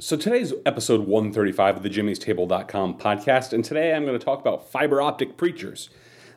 [0.00, 4.40] So today's episode 135 of the Jimmy's Table.com podcast, and today I'm going to talk
[4.40, 5.88] about fiber optic preachers.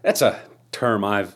[0.04, 0.40] That's a
[0.72, 1.36] term I've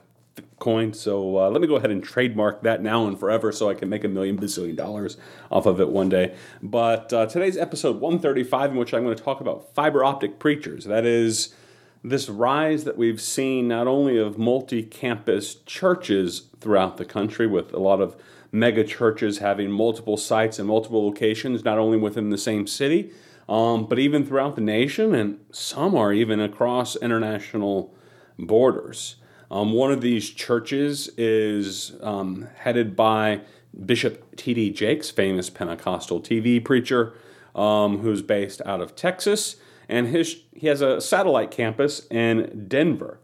[0.59, 3.73] coined, so uh, let me go ahead and trademark that now and forever so I
[3.73, 5.17] can make a million bazillion dollars
[5.49, 6.35] off of it one day.
[6.61, 10.85] But uh, today's episode 135, in which I'm going to talk about fiber optic preachers.
[10.85, 11.55] That is
[12.03, 17.73] this rise that we've seen not only of multi campus churches throughout the country with
[17.73, 18.15] a lot of
[18.51, 23.11] mega churches having multiple sites and multiple locations, not only within the same city,
[23.47, 27.93] um, but even throughout the nation, and some are even across international
[28.37, 29.17] borders.
[29.49, 33.41] Um, one of these churches is um, headed by
[33.85, 34.71] Bishop T.D.
[34.71, 37.13] Jakes, famous Pentecostal TV preacher,
[37.55, 39.57] um, who's based out of Texas,
[39.89, 43.19] and his he has a satellite campus in Denver.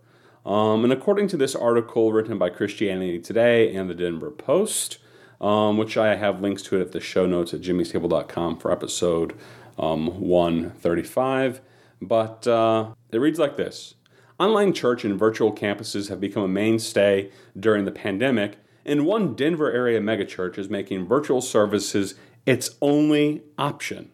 [0.45, 4.97] Um, and according to this article written by Christianity Today and the Denver Post,
[5.42, 9.34] um, which I have links to it at the show notes at jimmystable.com for episode
[9.78, 11.62] um, 135.
[12.02, 13.96] But uh, it reads like this
[14.40, 19.72] Online church and virtual campuses have become a mainstay during the pandemic, and one Denver
[19.72, 22.14] area megachurch is making virtual services
[22.46, 24.12] its only option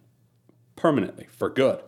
[0.75, 1.81] permanently for good.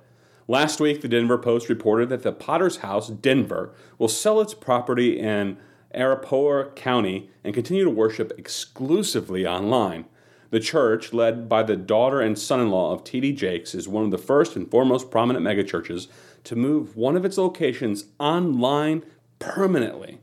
[0.47, 5.17] Last week, the Denver Post reported that the Potter's House, Denver, will sell its property
[5.17, 5.57] in
[5.95, 10.05] Arapahoe County and continue to worship exclusively online.
[10.51, 13.33] The church, led by the daughter and son in law of T.D.
[13.33, 16.07] Jakes, is one of the first and foremost prominent megachurches
[16.43, 19.03] to move one of its locations online
[19.39, 20.19] permanently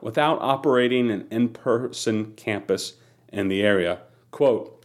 [0.00, 2.94] without operating an in person campus
[3.32, 4.00] in the area.
[4.30, 4.84] Quote,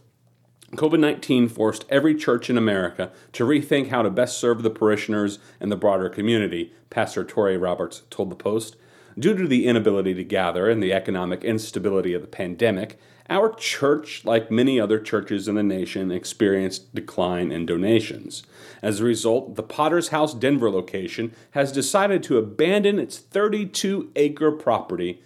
[0.72, 5.38] COVID 19 forced every church in America to rethink how to best serve the parishioners
[5.60, 8.76] and the broader community, Pastor Touré Roberts told the Post.
[9.18, 12.98] Due to the inability to gather and the economic instability of the pandemic,
[13.28, 18.42] our church, like many other churches in the nation, experienced decline in donations.
[18.80, 24.52] As a result, the Potter's House Denver location has decided to abandon its 32 acre
[24.52, 25.22] property.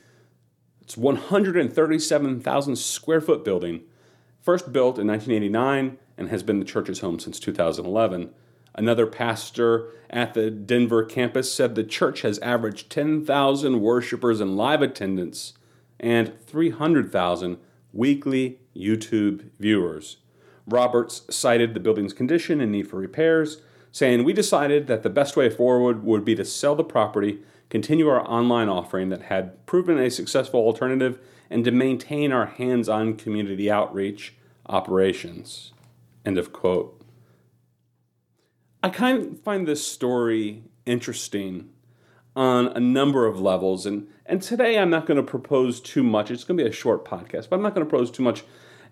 [0.80, 3.82] It's 137,000 square foot building,
[4.40, 8.30] first built in 1989 and has been the church's home since 2011.
[8.74, 14.82] Another pastor at the Denver campus said the church has averaged 10,000 worshipers in live
[14.82, 15.54] attendance
[16.00, 17.58] and 300,000
[17.92, 20.18] weekly YouTube viewers.
[20.66, 25.36] Roberts cited the building's condition and need for repairs, saying, We decided that the best
[25.36, 29.98] way forward would be to sell the property, continue our online offering that had proven
[29.98, 31.18] a successful alternative,
[31.50, 34.34] and to maintain our hands on community outreach
[34.66, 35.72] operations.
[36.24, 37.01] End of quote.
[38.82, 41.70] I kind of find this story interesting
[42.34, 43.86] on a number of levels.
[43.86, 46.30] And, and today I'm not going to propose too much.
[46.30, 48.42] It's going to be a short podcast, but I'm not going to propose too much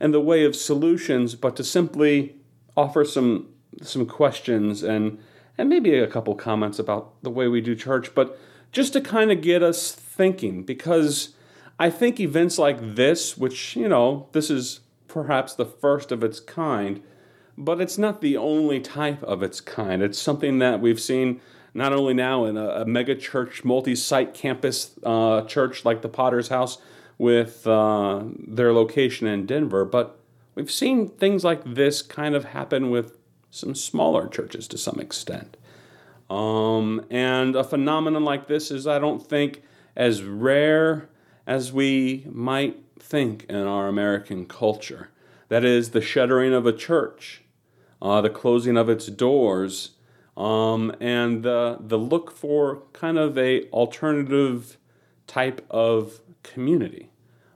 [0.00, 2.36] in the way of solutions, but to simply
[2.76, 3.48] offer some
[3.82, 5.18] some questions and
[5.56, 8.38] and maybe a couple comments about the way we do church, but
[8.72, 11.34] just to kind of get us thinking because
[11.78, 16.40] I think events like this, which, you know, this is perhaps the first of its
[16.40, 17.02] kind,
[17.60, 20.02] but it's not the only type of its kind.
[20.02, 21.40] It's something that we've seen
[21.74, 26.08] not only now in a, a mega church, multi site campus uh, church like the
[26.08, 26.78] Potter's House
[27.18, 30.18] with uh, their location in Denver, but
[30.54, 33.18] we've seen things like this kind of happen with
[33.50, 35.56] some smaller churches to some extent.
[36.30, 39.62] Um, and a phenomenon like this is, I don't think,
[39.94, 41.08] as rare
[41.46, 45.10] as we might think in our American culture.
[45.48, 47.42] That is, the shuttering of a church,
[48.02, 49.92] uh, the closing of its doors,
[50.36, 54.78] um, and the, the look for kind of a alternative
[55.26, 57.10] type of community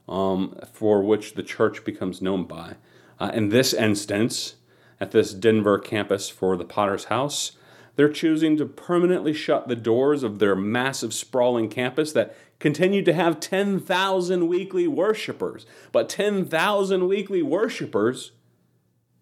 [0.07, 2.75] um, for which the church becomes known by.
[3.19, 4.55] Uh, in this instance,
[4.99, 7.53] at this Denver campus for the Potter's House,
[7.95, 13.13] they're choosing to permanently shut the doors of their massive, sprawling campus that continued to
[13.13, 15.65] have 10,000 weekly worshipers.
[15.91, 18.31] But 10,000 weekly worshipers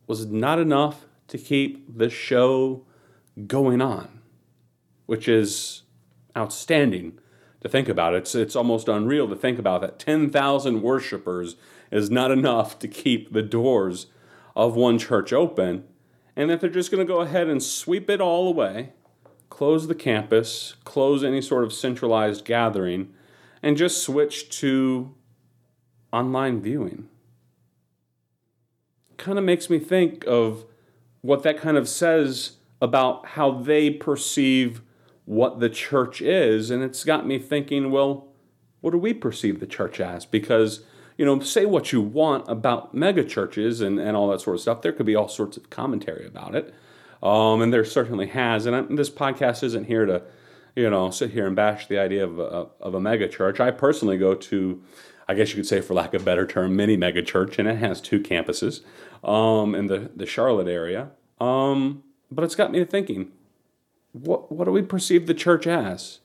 [0.07, 2.85] was not enough to keep the show
[3.47, 4.21] going on,
[5.05, 5.83] which is
[6.37, 7.19] outstanding
[7.61, 8.13] to think about.
[8.13, 11.55] It's, it's almost unreal to think about that 10,000 worshipers
[11.91, 14.07] is not enough to keep the doors
[14.55, 15.85] of one church open,
[16.35, 18.93] and that they're just going to go ahead and sweep it all away,
[19.49, 23.13] close the campus, close any sort of centralized gathering,
[23.61, 25.15] and just switch to
[26.11, 27.07] online viewing.
[29.17, 30.65] Kind of makes me think of
[31.23, 34.81] what that kind of says about how they perceive
[35.23, 36.69] what the church is.
[36.69, 38.27] And it's got me thinking, well,
[38.81, 40.25] what do we perceive the church as?
[40.25, 40.81] Because,
[41.17, 44.61] you know, say what you want about mega churches and, and all that sort of
[44.61, 44.81] stuff.
[44.81, 46.73] There could be all sorts of commentary about it.
[47.23, 48.65] Um, and there certainly has.
[48.65, 50.23] And I, this podcast isn't here to,
[50.75, 53.61] you know, sit here and bash the idea of a, of a mega church.
[53.61, 54.83] I personally go to,
[55.29, 57.67] I guess you could say, for lack of a better term, mini mega church, and
[57.69, 58.81] it has two campuses
[59.23, 61.11] um, in the, the Charlotte area.
[61.39, 63.31] Um, but it's got me thinking
[64.13, 66.19] what, what do we perceive the church as?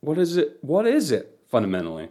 [0.00, 0.58] What is it?
[0.60, 2.10] What is it fundamentally?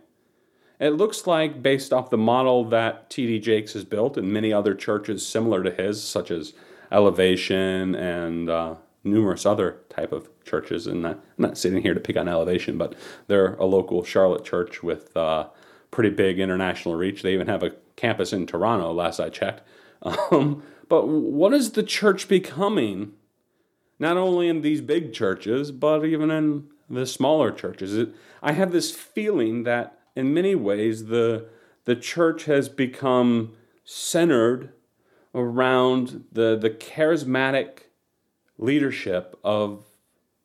[0.79, 3.39] It looks like, based off the model that T.D.
[3.39, 6.53] Jakes has built and many other churches similar to his, such as
[6.91, 8.75] Elevation and uh,
[9.05, 10.85] numerous other type of churches.
[10.85, 12.93] And I'm not sitting here to pick on Elevation, but
[13.27, 15.47] they're a local Charlotte church with uh,
[15.91, 17.21] pretty big international reach.
[17.21, 19.61] They even have a campus in Toronto, last I checked.
[20.31, 23.13] Um, but what is the church becoming?
[23.97, 27.95] Not only in these big churches, but even in the smaller churches.
[27.97, 28.09] It,
[28.43, 31.47] I have this feeling that in many ways the
[31.85, 33.53] the church has become
[33.83, 34.73] centered
[35.33, 37.85] around the the charismatic
[38.57, 39.85] leadership of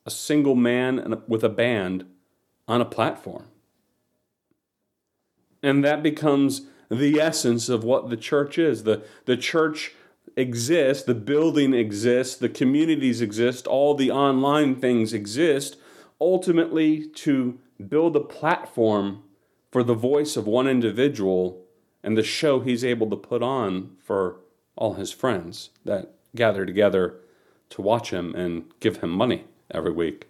[0.06, 2.06] a single man with a band
[2.66, 3.46] on a platform.
[5.62, 8.82] And that becomes the essence of what the church is.
[8.82, 9.94] The, the church
[10.36, 15.76] exists, the building exists, the communities exist, all the online things exist,
[16.20, 17.58] ultimately to
[17.88, 19.22] build a platform
[19.70, 21.64] for the voice of one individual
[22.02, 24.40] and the show he's able to put on for
[24.76, 27.16] all his friends that gather together
[27.68, 30.26] to watch him and give him money every week.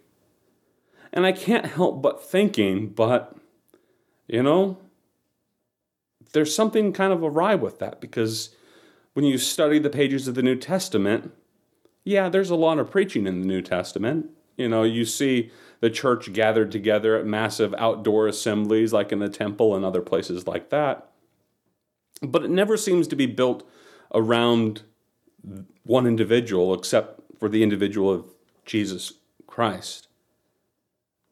[1.13, 3.35] And I can't help but thinking, but,
[4.27, 4.77] you know,
[6.33, 8.55] there's something kind of awry with that because
[9.13, 11.33] when you study the pages of the New Testament,
[12.03, 14.29] yeah, there's a lot of preaching in the New Testament.
[14.57, 15.51] You know, you see
[15.81, 20.47] the church gathered together at massive outdoor assemblies like in the temple and other places
[20.47, 21.09] like that.
[22.21, 23.67] But it never seems to be built
[24.13, 24.83] around
[25.83, 28.25] one individual except for the individual of
[28.65, 29.13] Jesus
[29.47, 30.07] Christ.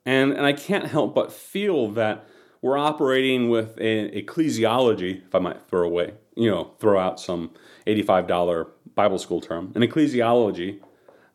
[0.06, 2.28] And, and I can't help but feel that
[2.61, 7.51] we're operating with an ecclesiology, if I might throw away, you know, throw out some
[7.88, 10.79] $85 Bible school term, an ecclesiology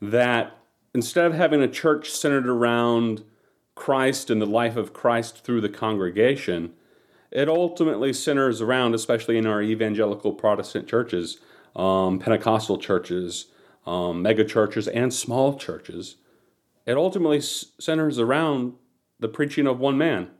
[0.02, 0.58] that
[0.94, 3.24] instead of having a church centered around
[3.74, 6.74] Christ and the life of Christ through the congregation,
[7.30, 11.40] it ultimately centers around, especially in our evangelical Protestant churches,
[11.74, 13.46] um, Pentecostal churches,
[13.86, 16.16] um, mega churches, and small churches,
[16.86, 18.74] it ultimately centers around
[19.18, 20.30] the preaching of one man,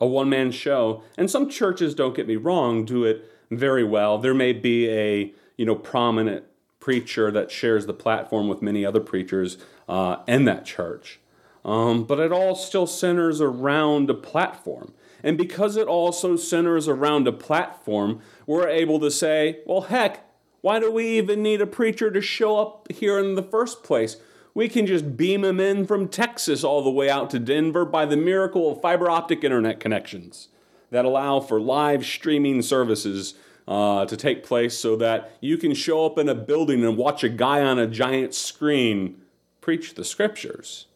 [0.00, 1.02] a one man show.
[1.16, 4.18] And some churches, don't get me wrong, do it very well.
[4.18, 6.44] There may be a you know prominent
[6.78, 9.58] preacher that shares the platform with many other preachers
[9.88, 11.20] uh, in that church.
[11.64, 14.94] Um, but it all still centers around a platform.
[15.22, 20.24] And because it also centers around a platform, we're able to say, well, heck,
[20.62, 24.16] why do we even need a preacher to show up here in the first place?
[24.54, 28.04] We can just beam them in from Texas all the way out to Denver by
[28.04, 30.48] the miracle of fiber optic internet connections
[30.90, 33.34] that allow for live streaming services
[33.68, 37.22] uh, to take place so that you can show up in a building and watch
[37.22, 39.20] a guy on a giant screen
[39.60, 40.86] preach the scriptures.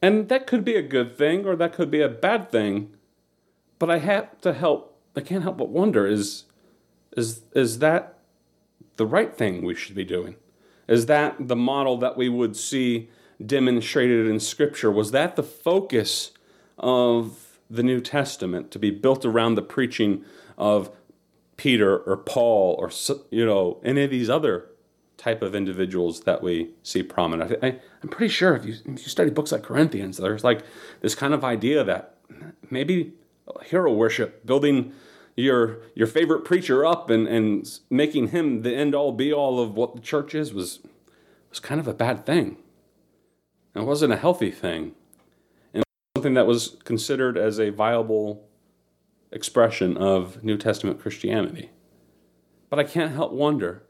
[0.00, 2.94] And that could be a good thing or that could be a bad thing,
[3.78, 6.44] but I have to help, I can't help but wonder is
[7.16, 8.18] is, is that
[8.96, 10.36] the right thing we should be doing?
[10.90, 13.08] Is that the model that we would see
[13.44, 14.90] demonstrated in Scripture?
[14.90, 16.32] Was that the focus
[16.76, 20.24] of the New Testament to be built around the preaching
[20.58, 20.90] of
[21.56, 22.90] Peter or Paul or
[23.30, 24.66] you know any of these other
[25.16, 27.56] type of individuals that we see prominent?
[27.62, 30.62] I, am pretty sure if you, if you study books like Corinthians, there's like
[31.02, 32.16] this kind of idea that
[32.68, 33.12] maybe
[33.64, 34.92] hero worship, building
[35.40, 39.74] your your favorite preacher up and, and making him the end all be all of
[39.74, 40.80] what the church is was
[41.48, 42.56] was kind of a bad thing.
[43.74, 44.92] It wasn't a healthy thing.
[45.72, 45.84] And
[46.16, 48.48] something that was considered as a viable
[49.32, 51.70] expression of New Testament Christianity.
[52.68, 53.84] But I can't help wonder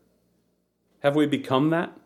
[1.01, 1.97] have we become that?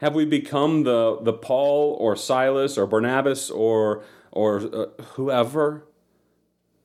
[0.00, 5.86] Have we become the, the Paul or Silas or Barnabas or, or uh, whoever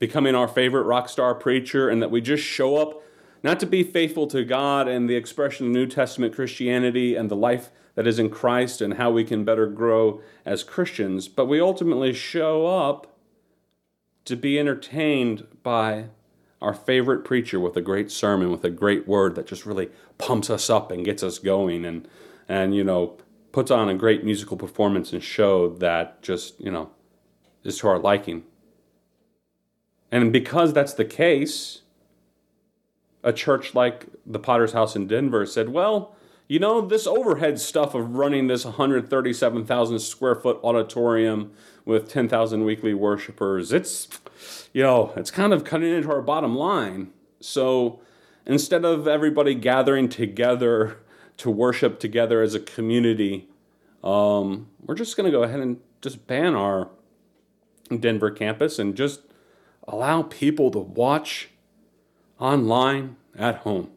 [0.01, 3.03] becoming our favorite rock star preacher and that we just show up
[3.43, 7.35] not to be faithful to God and the expression of New Testament Christianity and the
[7.35, 11.61] life that is in Christ and how we can better grow as Christians, but we
[11.61, 13.15] ultimately show up
[14.25, 16.05] to be entertained by
[16.63, 20.49] our favorite preacher with a great sermon, with a great word that just really pumps
[20.49, 22.07] us up and gets us going and,
[22.49, 23.17] and you know,
[23.51, 26.89] puts on a great musical performance and show that just, you know,
[27.63, 28.43] is to our liking.
[30.11, 31.81] And because that's the case,
[33.23, 36.15] a church like the Potter's House in Denver said, well,
[36.47, 41.53] you know, this overhead stuff of running this 137,000 square foot auditorium
[41.85, 44.09] with 10,000 weekly worshipers, it's,
[44.73, 47.11] you know, it's kind of cutting into our bottom line.
[47.39, 48.01] So
[48.45, 50.97] instead of everybody gathering together
[51.37, 53.47] to worship together as a community,
[54.03, 56.89] um, we're just going to go ahead and just ban our
[57.97, 59.21] Denver campus and just
[59.91, 61.49] allow people to watch
[62.39, 63.89] online at home.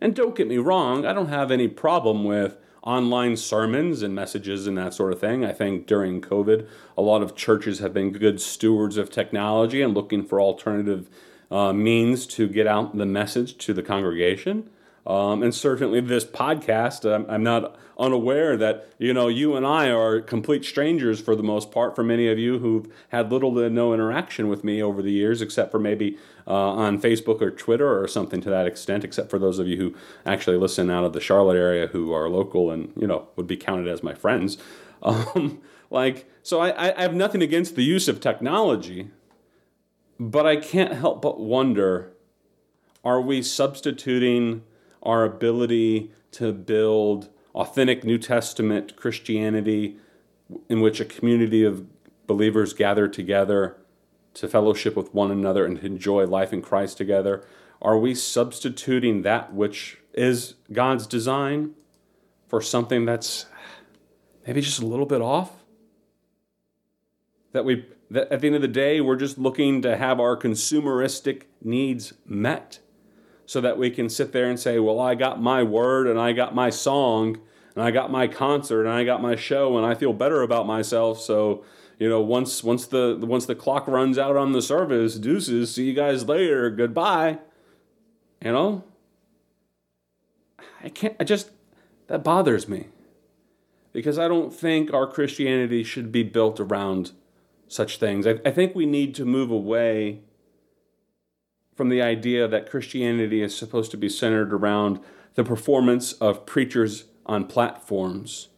[0.00, 4.66] And don't get me wrong, I don't have any problem with online sermons and messages
[4.66, 5.44] and that sort of thing.
[5.44, 6.66] I think during COVID,
[6.96, 11.10] a lot of churches have been good stewards of technology and looking for alternative
[11.50, 14.70] uh, means to get out the message to the congregation.
[15.08, 19.90] Um, and certainly this podcast, I'm, I'm, not unaware that, you know, you and I
[19.90, 23.70] are complete strangers for the most part for many of you who've had little to
[23.70, 27.98] no interaction with me over the years, except for maybe uh, on Facebook or Twitter
[27.98, 29.94] or something to that extent, except for those of you who
[30.26, 33.56] actually listen out of the Charlotte area who are local and, you know, would be
[33.56, 34.58] counted as my friends.
[35.00, 35.60] Um,
[35.90, 39.10] like, so I, I have nothing against the use of technology,
[40.18, 42.12] but I can't help but wonder
[43.04, 44.64] are we substituting
[45.02, 49.96] our ability to build authentic New Testament Christianity
[50.68, 51.86] in which a community of
[52.26, 53.76] believers gather together
[54.34, 57.44] to fellowship with one another and enjoy life in Christ together?
[57.82, 61.74] Are we substituting that which is God's design
[62.46, 63.46] for something that's
[64.46, 65.50] maybe just a little bit off?
[67.52, 70.36] That we that at the end of the day we're just looking to have our
[70.36, 72.78] consumeristic needs met
[73.48, 76.32] so that we can sit there and say, well, I got my word and I
[76.32, 77.38] got my song
[77.74, 80.66] and I got my concert and I got my show and I feel better about
[80.66, 81.18] myself.
[81.18, 81.64] So,
[81.98, 85.84] you know, once once the once the clock runs out on the service, deuces, see
[85.84, 87.38] you guys later, goodbye.
[88.44, 88.84] You know?
[90.84, 91.50] I can't I just
[92.08, 92.88] that bothers me.
[93.94, 97.12] Because I don't think our Christianity should be built around
[97.66, 98.26] such things.
[98.26, 100.20] I, I think we need to move away
[101.78, 104.98] from the idea that Christianity is supposed to be centered around
[105.36, 108.48] the performance of preachers on platforms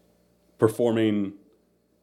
[0.56, 1.34] performing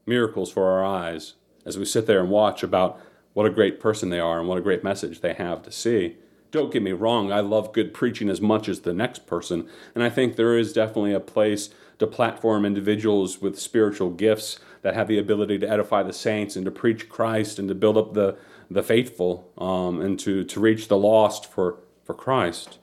[0.06, 1.34] miracles for our eyes
[1.66, 3.02] as we sit there and watch about
[3.34, 6.18] what a great person they are and what a great message they have to see.
[6.52, 10.04] Don't get me wrong, I love good preaching as much as the next person, and
[10.04, 15.08] I think there is definitely a place to platform individuals with spiritual gifts that have
[15.08, 18.38] the ability to edify the saints and to preach Christ and to build up the
[18.70, 22.80] the faithful um, and to, to reach the lost for, for Christ.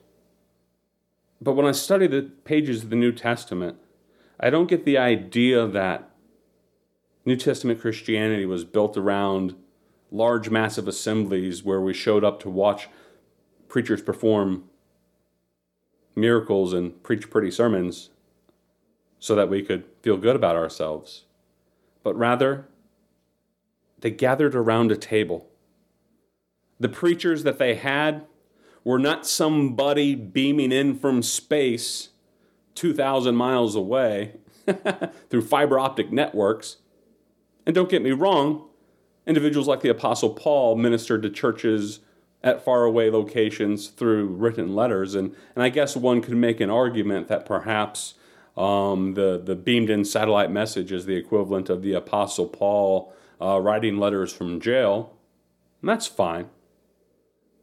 [1.41, 3.77] But when I study the pages of the New Testament,
[4.39, 6.09] I don't get the idea that
[7.23, 9.55] New Testament Christianity was built around
[10.11, 12.87] large, massive assemblies where we showed up to watch
[13.75, 14.63] preachers perform
[16.15, 18.09] miracles and preach pretty sermons
[19.19, 21.25] so that we could feel good about ourselves.
[22.01, 22.69] But rather,
[23.99, 25.49] they gathered around a table
[26.79, 28.25] the preachers that they had
[28.85, 32.11] were not somebody beaming in from space
[32.75, 34.37] 2,000 miles away
[35.29, 36.77] through fiber optic networks.
[37.65, 38.69] And don't get me wrong,
[39.27, 41.99] individuals like the Apostle Paul ministered to churches
[42.45, 45.15] at faraway locations through written letters.
[45.15, 48.13] And, and I guess one could make an argument that perhaps
[48.55, 53.11] um, the, the beamed in satellite message is the equivalent of the Apostle Paul
[53.41, 55.17] uh, writing letters from jail.
[55.81, 56.49] And that's fine.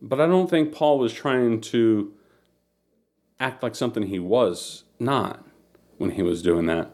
[0.02, 2.12] But I don't think Paul was trying to
[3.38, 5.46] act like something he was not
[5.96, 6.90] when he was doing that.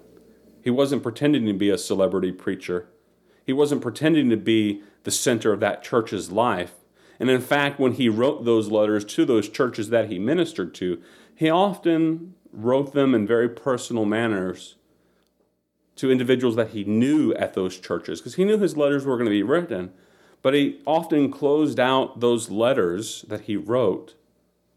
[0.63, 2.87] He wasn't pretending to be a celebrity preacher.
[3.47, 6.75] He wasn't pretending to be the center of that church's life.
[7.21, 11.03] And in fact, when he wrote those letters to those churches that he ministered to,
[11.35, 14.77] he often wrote them in very personal manners
[15.97, 19.27] to individuals that he knew at those churches because he knew his letters were going
[19.27, 19.93] to be written.
[20.43, 24.15] But he often closed out those letters that he wrote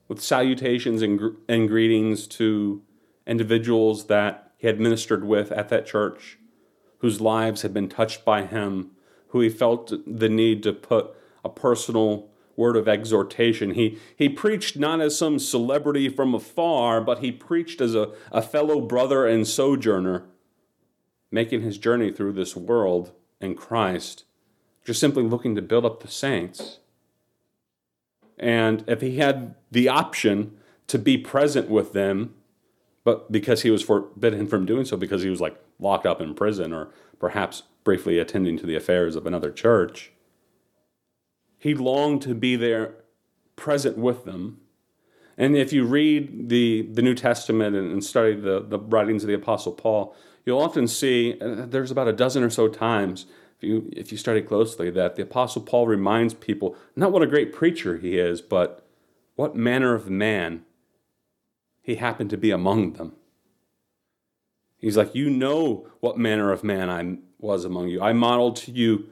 [0.08, 2.82] with salutations and, and greetings to
[3.28, 6.40] individuals that he had ministered with at that church,
[7.00, 8.92] whose lives had been touched by him,
[9.30, 13.72] who he felt the need to put a personal word of exhortation.
[13.72, 18.42] He, he preached not as some celebrity from afar, but he preached as a, a
[18.42, 20.24] fellow brother and sojourner,
[21.32, 24.26] making his journey through this world in Christ,
[24.86, 26.80] just simply looking to build up the saints.
[28.38, 32.34] And if he had the option to be present with them,
[33.04, 36.34] but because he was forbidden from doing so because he was like locked up in
[36.34, 36.90] prison or
[37.20, 40.12] perhaps briefly attending to the affairs of another church,
[41.62, 42.96] he longed to be there
[43.56, 44.60] present with them.
[45.38, 49.28] And if you read the, the New Testament and, and study the, the writings of
[49.28, 53.28] the Apostle Paul, you'll often see uh, there's about a dozen or so times,
[53.58, 57.28] if you, if you study closely, that the Apostle Paul reminds people not what a
[57.28, 58.84] great preacher he is, but
[59.36, 60.66] what manner of man
[61.84, 63.14] he happened to be among them.
[64.80, 68.02] He's like, You know what manner of man I was among you.
[68.02, 69.10] I modeled to you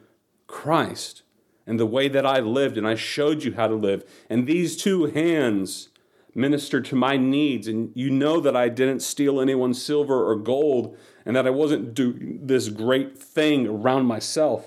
[0.47, 1.21] Christ
[1.69, 4.03] and the way that I lived, and I showed you how to live.
[4.27, 5.89] And these two hands
[6.33, 7.67] ministered to my needs.
[7.67, 10.97] And you know that I didn't steal anyone's silver or gold,
[11.27, 14.65] and that I wasn't doing this great thing around myself.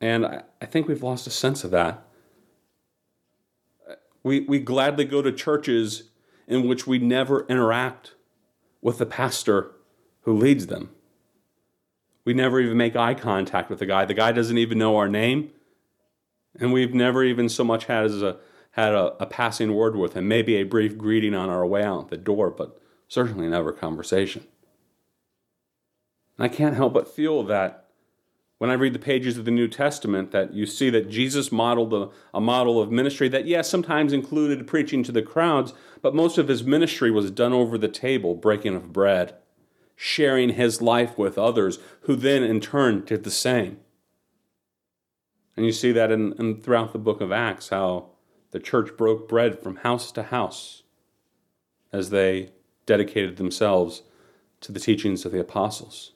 [0.00, 2.06] And I, think we've lost a sense of that.
[4.22, 6.04] We, we gladly go to churches
[6.46, 8.14] in which we never interact
[8.80, 9.72] with the pastor
[10.22, 10.90] who leads them.
[12.24, 14.04] We never even make eye contact with the guy.
[14.04, 15.50] The guy doesn't even know our name.
[16.58, 18.38] And we've never even so much had as a
[18.72, 22.08] had a, a passing word with him, maybe a brief greeting on our way out
[22.08, 24.46] the door, but certainly never conversation.
[26.38, 27.88] And I can't help but feel that
[28.58, 31.94] when I read the pages of the New Testament, that you see that Jesus modeled
[31.94, 35.72] a, a, model of ministry that, yes, sometimes included preaching to the crowds,
[36.02, 39.34] but most of his ministry was done over the table, breaking of bread
[40.02, 43.76] sharing his life with others, who then in turn did the same.
[45.58, 48.06] And you see that in, in, throughout the book of Acts, how
[48.50, 50.84] the church broke bread from house to house
[51.92, 52.48] as they
[52.86, 54.00] dedicated themselves
[54.62, 56.12] to the teachings of the apostles.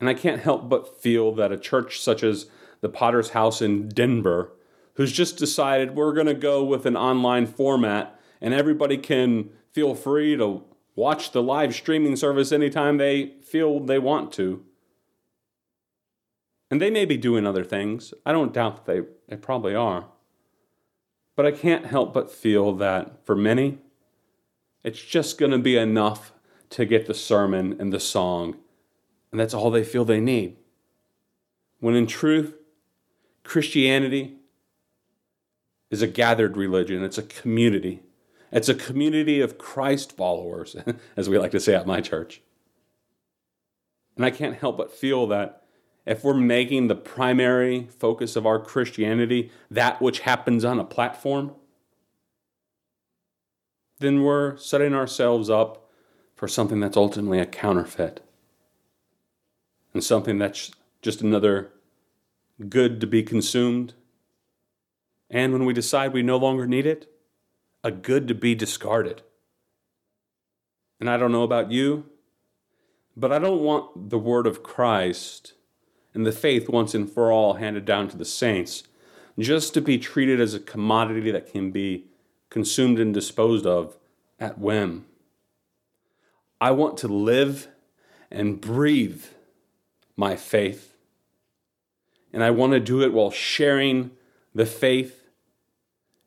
[0.00, 2.46] And I can't help but feel that a church such as
[2.80, 4.50] the Potter's House in Denver,
[4.94, 9.94] who's just decided we're going to go with an online format and everybody can feel
[9.94, 10.64] free to
[10.96, 14.64] watch the live streaming service anytime they feel they want to.
[16.70, 18.12] And they may be doing other things.
[18.24, 20.06] I don't doubt that they, they probably are.
[21.36, 23.78] But I can't help but feel that for many,
[24.82, 26.32] it's just going to be enough
[26.70, 28.56] to get the sermon and the song,
[29.30, 30.56] and that's all they feel they need.
[31.78, 32.54] When in truth,
[33.44, 34.36] Christianity
[35.90, 38.02] is a gathered religion, it's a community.
[38.56, 40.76] It's a community of Christ followers,
[41.16, 42.40] as we like to say at my church.
[44.16, 45.62] And I can't help but feel that
[46.06, 51.52] if we're making the primary focus of our Christianity that which happens on a platform,
[53.98, 55.90] then we're setting ourselves up
[56.34, 58.24] for something that's ultimately a counterfeit
[59.92, 60.70] and something that's
[61.02, 61.72] just another
[62.70, 63.92] good to be consumed.
[65.28, 67.12] And when we decide we no longer need it,
[67.86, 69.22] a good to be discarded.
[70.98, 72.06] And I don't know about you,
[73.16, 75.52] but I don't want the word of Christ
[76.12, 78.82] and the faith once and for all handed down to the saints
[79.38, 82.06] just to be treated as a commodity that can be
[82.50, 83.96] consumed and disposed of
[84.40, 85.06] at whim.
[86.60, 87.68] I want to live
[88.32, 89.26] and breathe
[90.16, 90.96] my faith.
[92.32, 94.10] And I want to do it while sharing
[94.52, 95.22] the faith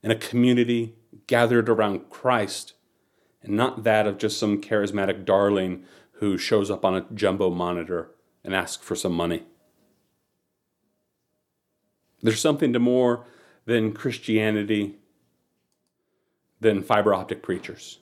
[0.02, 0.96] in a community
[1.30, 2.74] gathered around Christ
[3.44, 8.10] and not that of just some charismatic darling who shows up on a jumbo monitor
[8.44, 9.44] and asks for some money.
[12.24, 13.28] There's something to more
[13.66, 14.98] than Christianity,
[16.60, 18.00] than fiber optic preachers.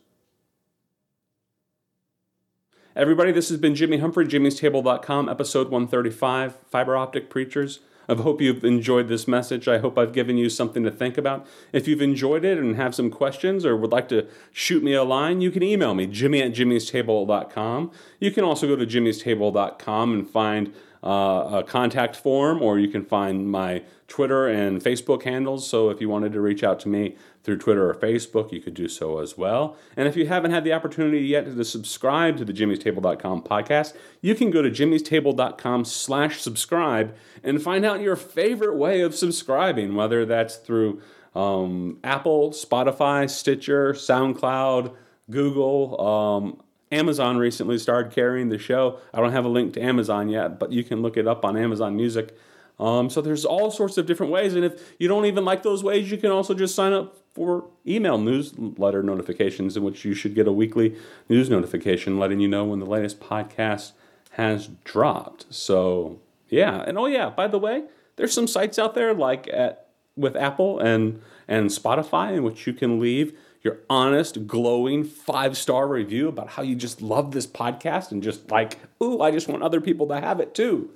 [2.95, 7.81] Everybody, this has been Jimmy Humphrey, jimmystable.com, episode 135, Fiber Optic Preachers.
[8.09, 9.67] I hope you've enjoyed this message.
[9.67, 11.45] I hope I've given you something to think about.
[11.73, 15.03] If you've enjoyed it and have some questions or would like to shoot me a
[15.03, 17.91] line, you can email me, jimmy at jimmystable.com.
[18.19, 20.73] You can also go to jimmystable.com and find
[21.07, 25.65] uh, a contact form, or you can find my Twitter and Facebook handles.
[25.65, 28.73] So if you wanted to reach out to me through Twitter or Facebook, you could
[28.73, 29.77] do so as well.
[29.95, 34.35] And if you haven't had the opportunity yet to subscribe to the jimmystable.com podcast, you
[34.35, 40.25] can go to jimmystable.com slash subscribe and find out your favorite way of subscribing, whether
[40.25, 41.01] that's through
[41.33, 44.93] um, Apple, Spotify, Stitcher, SoundCloud,
[45.29, 48.99] Google, um, Amazon recently started carrying the show.
[49.13, 51.57] I don't have a link to Amazon yet, but you can look it up on
[51.57, 52.37] Amazon Music.
[52.79, 55.83] Um, so there's all sorts of different ways, and if you don't even like those
[55.83, 60.35] ways, you can also just sign up for email newsletter notifications, in which you should
[60.35, 60.95] get a weekly
[61.27, 63.93] news notification letting you know when the latest podcast
[64.31, 65.45] has dropped.
[65.49, 66.19] So
[66.49, 70.35] yeah, and oh yeah, by the way, there's some sites out there like at with
[70.35, 73.37] Apple and and Spotify in which you can leave
[73.67, 78.49] your honest, glowing five star review about how you just love this podcast and just
[78.49, 80.89] like, ooh, I just want other people to have it too.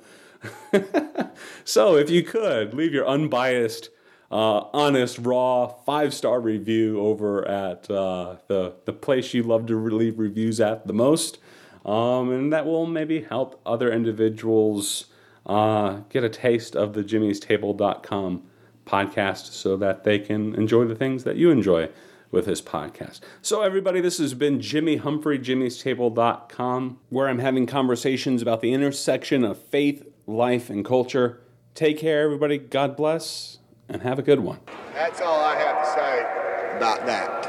[1.66, 3.90] so if you could leave your unbiased,
[4.32, 9.78] uh, honest, raw five star review over at uh, the the place you love to
[9.78, 11.40] leave reviews at the most,
[11.86, 15.08] um, and that will maybe help other individuals
[15.46, 18.44] uh, get a taste of the Jimmy'sTable.com
[18.88, 21.90] podcast so that they can enjoy the things that you enjoy
[22.32, 23.20] with this podcast.
[23.41, 29.44] So, everybody, this has been Jimmy Humphrey, jimmy'stable.com, where I'm having conversations about the intersection
[29.44, 31.41] of faith, life, and culture.
[31.76, 32.58] Take care, everybody.
[32.58, 34.60] God bless, and have a good one.
[34.94, 37.48] That's all I have to say about that.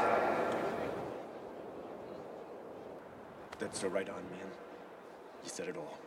[3.59, 4.51] That's the right on, man.
[5.43, 5.97] You said it all.